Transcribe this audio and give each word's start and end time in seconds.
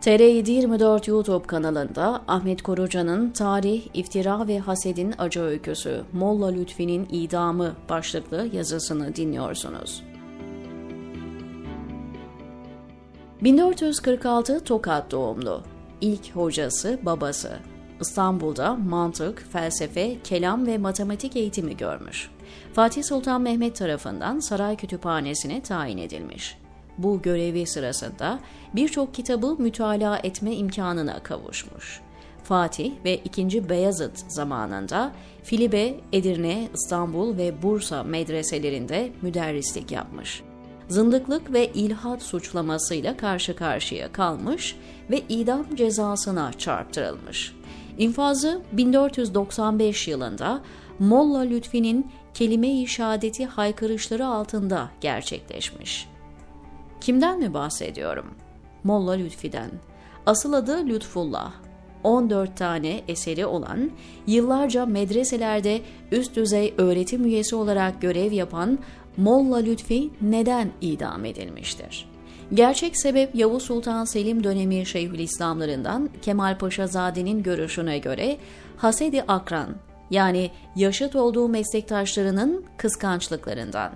TR724 0.00 1.10
YouTube 1.10 1.46
kanalında 1.46 2.22
Ahmet 2.28 2.62
Koruca'nın 2.62 3.30
Tarih, 3.30 3.86
İftira 3.94 4.48
ve 4.48 4.58
Hasedin 4.58 5.14
Acı 5.18 5.40
Öyküsü 5.40 6.02
Molla 6.12 6.46
Lütfi'nin 6.46 7.08
idamı 7.10 7.74
başlıklı 7.88 8.48
yazısını 8.52 9.16
dinliyorsunuz. 9.16 10.02
1446 13.42 14.64
Tokat 14.64 15.10
doğumlu. 15.10 15.62
İlk 16.00 16.36
hocası 16.36 16.98
babası. 17.02 17.58
İstanbul'da 18.00 18.76
mantık, 18.76 19.44
felsefe, 19.52 20.22
kelam 20.24 20.66
ve 20.66 20.78
matematik 20.78 21.36
eğitimi 21.36 21.76
görmüş. 21.76 22.30
Fatih 22.72 23.02
Sultan 23.02 23.42
Mehmet 23.42 23.76
tarafından 23.76 24.38
saray 24.38 24.76
kütüphanesine 24.76 25.62
tayin 25.62 25.98
edilmiş. 25.98 26.59
Bu 27.02 27.22
görevi 27.22 27.66
sırasında 27.66 28.40
birçok 28.74 29.14
kitabı 29.14 29.56
mütalaa 29.58 30.18
etme 30.18 30.54
imkanına 30.54 31.22
kavuşmuş. 31.22 32.00
Fatih 32.42 32.92
ve 33.04 33.16
2. 33.16 33.68
Beyazıt 33.68 34.18
zamanında 34.28 35.12
Filibe, 35.42 35.94
Edirne, 36.12 36.68
İstanbul 36.74 37.36
ve 37.36 37.62
Bursa 37.62 38.02
medreselerinde 38.02 39.12
müderrislik 39.22 39.92
yapmış. 39.92 40.42
Zındıklık 40.88 41.52
ve 41.52 41.72
ilhat 41.72 42.22
suçlamasıyla 42.22 43.16
karşı 43.16 43.56
karşıya 43.56 44.12
kalmış 44.12 44.76
ve 45.10 45.22
idam 45.28 45.74
cezasına 45.74 46.52
çarptırılmış. 46.52 47.54
İnfazı 47.98 48.62
1495 48.72 50.08
yılında 50.08 50.62
Molla 50.98 51.40
Lütfi'nin 51.40 52.10
kelime-i 52.34 52.86
şehadeti 52.86 53.46
haykırışları 53.46 54.26
altında 54.26 54.90
gerçekleşmiş. 55.00 56.08
Kimden 57.00 57.38
mi 57.38 57.54
bahsediyorum? 57.54 58.26
Molla 58.84 59.12
Lütfi'den. 59.12 59.70
Asıl 60.26 60.52
adı 60.52 60.86
Lütfullah. 60.86 61.52
14 62.04 62.56
tane 62.56 63.00
eseri 63.08 63.46
olan, 63.46 63.90
yıllarca 64.26 64.86
medreselerde 64.86 65.80
üst 66.12 66.36
düzey 66.36 66.74
öğretim 66.78 67.24
üyesi 67.24 67.56
olarak 67.56 68.02
görev 68.02 68.32
yapan 68.32 68.78
Molla 69.16 69.56
Lütfi 69.56 70.10
neden 70.20 70.70
idam 70.80 71.24
edilmiştir? 71.24 72.08
Gerçek 72.54 72.96
sebep 72.96 73.34
Yavuz 73.34 73.62
Sultan 73.62 74.04
Selim 74.04 74.44
dönemi 74.44 74.86
Şeyhülislamlarından 74.86 76.10
Kemal 76.22 76.58
Paşazade'nin 76.58 77.42
görüşüne 77.42 77.98
göre 77.98 78.36
Hasedi 78.76 79.22
Akran 79.22 79.68
yani 80.10 80.50
yaşıt 80.76 81.16
olduğu 81.16 81.48
meslektaşlarının 81.48 82.64
kıskançlıklarından. 82.76 83.90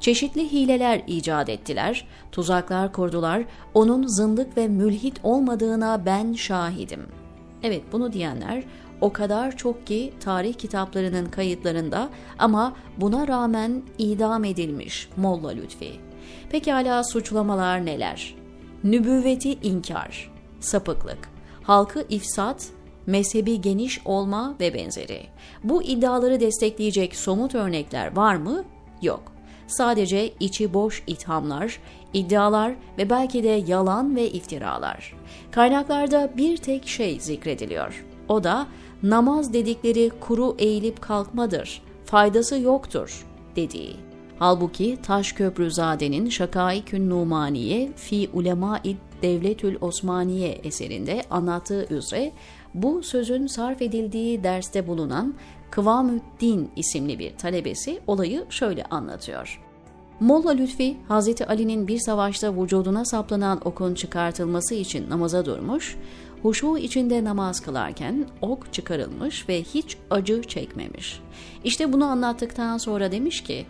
Çeşitli 0.00 0.52
hileler 0.52 1.02
icat 1.06 1.48
ettiler, 1.48 2.06
tuzaklar 2.32 2.92
kurdular, 2.92 3.44
onun 3.74 4.06
zındık 4.06 4.56
ve 4.56 4.68
mülhit 4.68 5.20
olmadığına 5.22 6.06
ben 6.06 6.32
şahidim. 6.32 7.06
Evet 7.62 7.82
bunu 7.92 8.12
diyenler 8.12 8.64
o 9.00 9.12
kadar 9.12 9.56
çok 9.56 9.86
ki 9.86 10.12
tarih 10.20 10.54
kitaplarının 10.54 11.26
kayıtlarında 11.26 12.08
ama 12.38 12.76
buna 12.96 13.28
rağmen 13.28 13.82
idam 13.98 14.44
edilmiş 14.44 15.08
Molla 15.16 15.48
Lütfi. 15.48 15.92
Pekala 16.50 17.04
suçlamalar 17.04 17.86
neler? 17.86 18.34
Nübüvveti 18.84 19.52
inkar, 19.52 20.32
sapıklık, 20.60 21.28
halkı 21.62 22.04
ifsat, 22.08 22.66
mezhebi 23.08 23.60
geniş 23.60 24.00
olma 24.04 24.54
ve 24.60 24.74
benzeri. 24.74 25.22
Bu 25.64 25.82
iddiaları 25.82 26.40
destekleyecek 26.40 27.16
somut 27.16 27.54
örnekler 27.54 28.16
var 28.16 28.36
mı? 28.36 28.64
Yok. 29.02 29.32
Sadece 29.66 30.32
içi 30.40 30.74
boş 30.74 31.02
ithamlar, 31.06 31.80
iddialar 32.12 32.74
ve 32.98 33.10
belki 33.10 33.44
de 33.44 33.64
yalan 33.66 34.16
ve 34.16 34.30
iftiralar. 34.30 35.14
Kaynaklarda 35.50 36.30
bir 36.36 36.56
tek 36.56 36.88
şey 36.88 37.20
zikrediliyor. 37.20 38.04
O 38.28 38.44
da 38.44 38.66
namaz 39.02 39.52
dedikleri 39.52 40.10
kuru 40.20 40.56
eğilip 40.58 41.00
kalkmadır, 41.00 41.82
faydası 42.04 42.58
yoktur 42.58 43.26
dediği. 43.56 44.07
Halbuki 44.38 44.98
Taşköprüzade'nin 45.02 46.28
Şakaikün 46.28 47.10
Numaniye 47.10 47.92
fi 47.96 48.30
Ulema-i 48.32 48.96
Devletül 49.22 49.76
Osmaniye 49.80 50.48
eserinde 50.48 51.22
anlattığı 51.30 51.94
üzere 51.94 52.32
bu 52.74 53.02
sözün 53.02 53.46
sarf 53.46 53.82
edildiği 53.82 54.44
derste 54.44 54.86
bulunan 54.86 55.34
Kıvamüddin 55.70 56.70
isimli 56.76 57.18
bir 57.18 57.36
talebesi 57.36 58.00
olayı 58.06 58.44
şöyle 58.50 58.84
anlatıyor. 58.84 59.60
Molla 60.20 60.50
Lütfi, 60.50 60.96
Hazreti 61.08 61.46
Ali'nin 61.46 61.88
bir 61.88 61.98
savaşta 61.98 62.62
vücuduna 62.62 63.04
saplanan 63.04 63.60
okun 63.64 63.94
çıkartılması 63.94 64.74
için 64.74 65.10
namaza 65.10 65.44
durmuş, 65.44 65.96
huşu 66.42 66.76
içinde 66.76 67.24
namaz 67.24 67.60
kılarken 67.60 68.26
ok 68.40 68.72
çıkarılmış 68.72 69.48
ve 69.48 69.62
hiç 69.62 69.96
acı 70.10 70.42
çekmemiş. 70.42 71.20
İşte 71.64 71.92
bunu 71.92 72.04
anlattıktan 72.04 72.78
sonra 72.78 73.12
demiş 73.12 73.42
ki, 73.42 73.66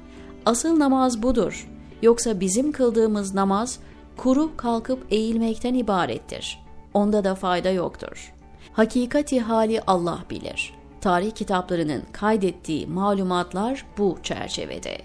asıl 0.46 0.78
namaz 0.78 1.22
budur, 1.22 1.68
yoksa 2.02 2.40
bizim 2.40 2.72
kıldığımız 2.72 3.34
namaz 3.34 3.78
kuru 4.16 4.56
kalkıp 4.56 5.06
eğilmekten 5.10 5.74
ibarettir. 5.74 6.60
Onda 6.94 7.24
da 7.24 7.34
fayda 7.34 7.70
yoktur. 7.70 8.32
Hakikati 8.72 9.40
hali 9.40 9.80
Allah 9.86 10.18
bilir. 10.30 10.74
Tarih 11.00 11.30
kitaplarının 11.30 12.02
kaydettiği 12.12 12.86
malumatlar 12.86 13.86
bu 13.98 14.18
çerçevede. 14.22 14.98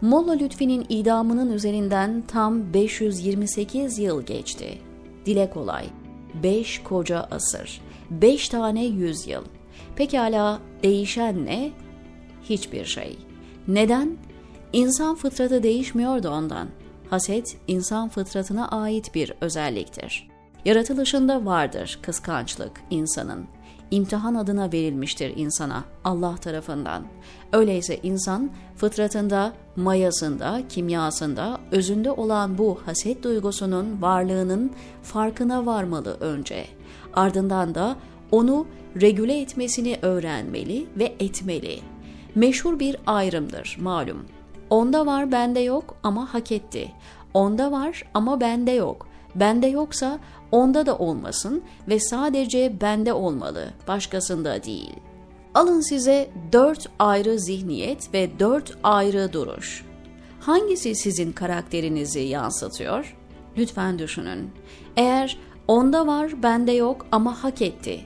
Molla 0.00 0.32
Lütfi'nin 0.32 0.86
idamının 0.88 1.52
üzerinden 1.52 2.22
tam 2.28 2.74
528 2.74 3.98
yıl 3.98 4.22
geçti. 4.22 4.78
Dile 5.26 5.50
kolay, 5.50 5.86
5 6.42 6.82
koca 6.82 7.28
asır, 7.30 7.80
5 8.10 8.48
tane 8.48 8.84
yüzyıl. 8.84 9.42
Pekala 9.96 10.58
değişen 10.82 11.46
ne? 11.46 11.70
Hiçbir 12.42 12.84
şey. 12.84 13.18
Neden? 13.68 14.16
İnsan 14.76 15.14
fıtratı 15.14 15.62
değişmiyordu 15.62 16.28
ondan. 16.28 16.68
Haset, 17.10 17.56
insan 17.66 18.08
fıtratına 18.08 18.68
ait 18.68 19.14
bir 19.14 19.32
özelliktir. 19.40 20.28
Yaratılışında 20.64 21.44
vardır 21.44 21.98
kıskançlık 22.02 22.80
insanın. 22.90 23.44
İmtihan 23.90 24.34
adına 24.34 24.72
verilmiştir 24.72 25.32
insana 25.36 25.84
Allah 26.04 26.36
tarafından. 26.36 27.02
Öyleyse 27.52 28.00
insan 28.02 28.50
fıtratında, 28.76 29.52
mayasında, 29.76 30.62
kimyasında, 30.68 31.60
özünde 31.70 32.10
olan 32.10 32.58
bu 32.58 32.78
haset 32.86 33.22
duygusunun 33.22 34.02
varlığının 34.02 34.72
farkına 35.02 35.66
varmalı 35.66 36.16
önce. 36.20 36.64
Ardından 37.14 37.74
da 37.74 37.96
onu 38.30 38.66
regüle 39.00 39.40
etmesini 39.40 39.98
öğrenmeli 40.02 40.86
ve 40.96 41.14
etmeli. 41.20 41.78
Meşhur 42.34 42.78
bir 42.78 42.96
ayrımdır 43.06 43.76
malum. 43.80 44.35
Onda 44.70 45.06
var 45.06 45.32
bende 45.32 45.60
yok 45.60 45.96
ama 46.02 46.34
hak 46.34 46.52
etti. 46.52 46.92
Onda 47.34 47.72
var 47.72 48.04
ama 48.14 48.40
bende 48.40 48.70
yok. 48.70 49.08
Bende 49.34 49.66
yoksa 49.66 50.18
onda 50.52 50.86
da 50.86 50.98
olmasın 50.98 51.62
ve 51.88 52.00
sadece 52.00 52.80
bende 52.80 53.12
olmalı, 53.12 53.70
başkasında 53.88 54.62
değil. 54.62 54.92
Alın 55.54 55.80
size 55.80 56.30
dört 56.52 56.88
ayrı 56.98 57.38
zihniyet 57.38 58.14
ve 58.14 58.38
dört 58.38 58.78
ayrı 58.82 59.32
duruş. 59.32 59.84
Hangisi 60.40 60.94
sizin 60.94 61.32
karakterinizi 61.32 62.20
yansıtıyor? 62.20 63.16
Lütfen 63.58 63.98
düşünün. 63.98 64.50
Eğer 64.96 65.38
onda 65.68 66.06
var 66.06 66.42
bende 66.42 66.72
yok 66.72 67.06
ama 67.12 67.44
hak 67.44 67.62
etti 67.62 68.04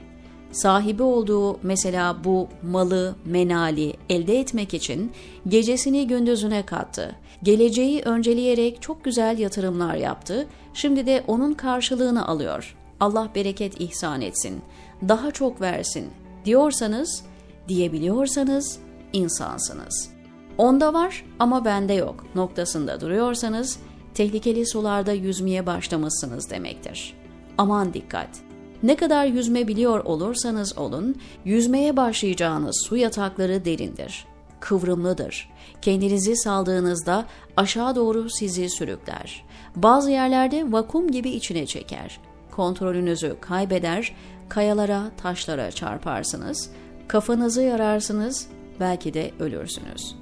sahibi 0.51 1.03
olduğu 1.03 1.59
mesela 1.63 2.23
bu 2.23 2.47
malı, 2.63 3.15
menali 3.25 3.93
elde 4.09 4.39
etmek 4.39 4.73
için 4.73 5.11
gecesini 5.47 6.07
gündüzüne 6.07 6.65
kattı. 6.65 7.15
Geleceği 7.43 8.01
önceleyerek 8.01 8.81
çok 8.81 9.03
güzel 9.03 9.39
yatırımlar 9.39 9.95
yaptı. 9.95 10.47
Şimdi 10.73 11.05
de 11.05 11.23
onun 11.27 11.53
karşılığını 11.53 12.27
alıyor. 12.27 12.75
Allah 12.99 13.29
bereket 13.35 13.81
ihsan 13.81 14.21
etsin. 14.21 14.61
Daha 15.07 15.31
çok 15.31 15.61
versin 15.61 16.09
diyorsanız, 16.45 17.23
diyebiliyorsanız 17.67 18.79
insansınız. 19.13 20.09
Onda 20.57 20.93
var 20.93 21.25
ama 21.39 21.65
bende 21.65 21.93
yok 21.93 22.25
noktasında 22.35 23.01
duruyorsanız 23.01 23.79
tehlikeli 24.13 24.67
sularda 24.67 25.11
yüzmeye 25.11 25.65
başlamışsınız 25.65 26.49
demektir. 26.49 27.13
Aman 27.57 27.93
dikkat! 27.93 28.50
Ne 28.83 28.95
kadar 28.95 29.25
yüzme 29.25 29.67
biliyor 29.67 30.05
olursanız 30.05 30.77
olun, 30.77 31.15
yüzmeye 31.45 31.97
başlayacağınız 31.97 32.85
su 32.89 32.97
yatakları 32.97 33.65
derindir. 33.65 34.25
Kıvrımlıdır. 34.59 35.49
Kendinizi 35.81 36.35
saldığınızda 36.35 37.25
aşağı 37.57 37.95
doğru 37.95 38.29
sizi 38.29 38.69
sürükler. 38.69 39.45
Bazı 39.75 40.11
yerlerde 40.11 40.71
vakum 40.71 41.11
gibi 41.11 41.29
içine 41.29 41.65
çeker. 41.65 42.19
Kontrolünüzü 42.51 43.35
kaybeder, 43.41 44.15
kayalara, 44.49 45.11
taşlara 45.17 45.71
çarparsınız, 45.71 46.69
kafanızı 47.07 47.61
yararsınız, 47.61 48.47
belki 48.79 49.13
de 49.13 49.31
ölürsünüz. 49.39 50.15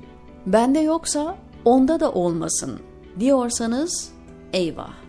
Bende 0.46 0.80
yoksa 0.80 1.38
onda 1.66 2.00
da 2.00 2.12
olmasın 2.12 2.80
diyorsanız 3.20 4.12
eyvah. 4.54 5.09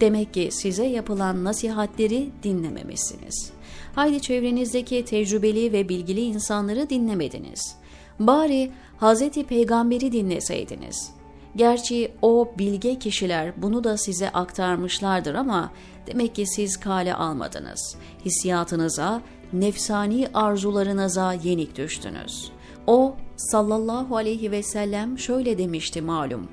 Demek 0.00 0.34
ki 0.34 0.48
size 0.52 0.86
yapılan 0.86 1.44
nasihatleri 1.44 2.30
dinlememişsiniz. 2.42 3.52
Haydi 3.94 4.20
çevrenizdeki 4.20 5.04
tecrübeli 5.04 5.72
ve 5.72 5.88
bilgili 5.88 6.20
insanları 6.20 6.90
dinlemediniz. 6.90 7.76
Bari 8.18 8.70
Hazreti 8.96 9.46
Peygamber'i 9.46 10.12
dinleseydiniz. 10.12 11.10
Gerçi 11.56 12.12
o 12.22 12.52
bilge 12.58 12.98
kişiler 12.98 13.62
bunu 13.62 13.84
da 13.84 13.96
size 13.96 14.30
aktarmışlardır 14.30 15.34
ama 15.34 15.72
demek 16.06 16.34
ki 16.34 16.46
siz 16.46 16.76
kale 16.76 17.14
almadınız. 17.14 17.96
Hissiyatınıza, 18.24 19.22
nefsani 19.52 20.28
arzularınıza 20.34 21.32
yenik 21.32 21.76
düştünüz. 21.76 22.52
O 22.86 23.16
sallallahu 23.36 24.16
aleyhi 24.16 24.50
ve 24.50 24.62
sellem 24.62 25.18
şöyle 25.18 25.58
demişti 25.58 26.02
malum. 26.02 26.48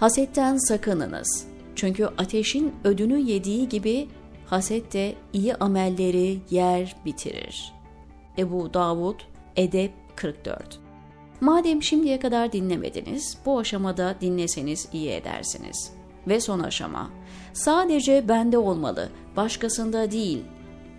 Hasetten 0.00 0.56
sakınınız. 0.68 1.46
Çünkü 1.76 2.04
ateşin 2.04 2.74
ödünü 2.84 3.18
yediği 3.18 3.68
gibi 3.68 4.08
haset 4.46 4.92
de 4.92 5.14
iyi 5.32 5.54
amelleri 5.54 6.38
yer 6.50 6.96
bitirir. 7.04 7.72
Ebu 8.38 8.74
Davud 8.74 9.20
Edep 9.56 9.92
44 10.16 10.86
Madem 11.40 11.82
şimdiye 11.82 12.18
kadar 12.18 12.52
dinlemediniz, 12.52 13.38
bu 13.46 13.58
aşamada 13.58 14.14
dinleseniz 14.20 14.88
iyi 14.92 15.10
edersiniz. 15.10 15.92
Ve 16.28 16.40
son 16.40 16.60
aşama, 16.60 17.10
sadece 17.52 18.28
bende 18.28 18.58
olmalı, 18.58 19.08
başkasında 19.36 20.10
değil. 20.10 20.44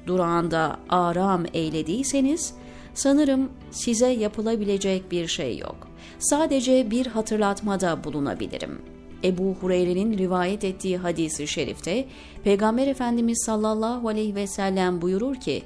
Durağında 0.07 0.77
aram 0.89 1.43
eylediyseniz, 1.53 2.53
sanırım 2.93 3.49
size 3.71 4.07
yapılabilecek 4.07 5.11
bir 5.11 5.27
şey 5.27 5.57
yok. 5.57 5.87
Sadece 6.19 6.91
bir 6.91 7.05
hatırlatmada 7.05 8.03
bulunabilirim. 8.03 8.96
Ebu 9.23 9.55
Hureyre'nin 9.61 10.17
rivayet 10.17 10.63
ettiği 10.63 10.97
hadisi 10.97 11.47
şerifte, 11.47 12.05
Peygamber 12.43 12.87
Efendimiz 12.87 13.43
sallallahu 13.45 14.07
aleyhi 14.07 14.35
ve 14.35 14.47
sellem 14.47 15.01
buyurur 15.01 15.35
ki, 15.35 15.63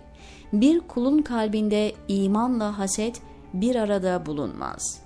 bir 0.53 0.79
kulun 0.79 1.21
kalbinde 1.21 1.93
imanla 2.07 2.77
haset 2.79 3.21
bir 3.53 3.75
arada 3.75 4.25
bulunmaz. 4.25 5.01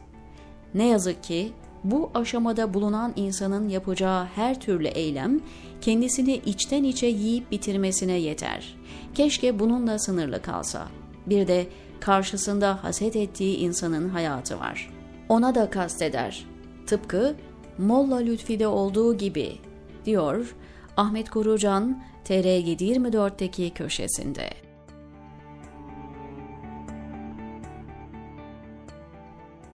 Ne 0.74 0.88
yazık 0.88 1.24
ki 1.24 1.52
bu 1.84 2.12
aşamada 2.14 2.74
bulunan 2.74 3.14
insanın 3.16 3.70
yapacağı 3.70 4.26
her 4.26 4.60
türlü 4.60 4.88
eylem 4.88 5.40
kendisini 5.82 6.36
içten 6.46 6.84
içe 6.84 7.08
yiyip 7.08 7.52
bitirmesine 7.52 8.14
yeter. 8.14 8.76
Keşke 9.16 9.60
bununla 9.60 10.00
sınırlı 10.00 10.42
kalsa. 10.42 10.88
Bir 11.26 11.48
de 11.48 11.68
karşısında 12.00 12.84
haset 12.84 13.16
ettiği 13.16 13.58
insanın 13.58 14.10
hayatı 14.10 14.60
var. 14.60 14.90
Ona 15.30 15.56
da 15.56 15.70
kasteder. 15.70 16.46
Tıpkı 16.88 17.36
Molla 17.78 18.16
Lütfi'de 18.16 18.68
olduğu 18.68 19.18
gibi 19.18 19.58
diyor 20.06 20.56
Ahmet 20.98 21.30
Korucan 21.30 22.04
TR724'teki 22.26 23.74
köşesinde. 23.74 24.65